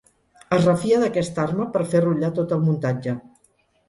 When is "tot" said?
2.39-2.57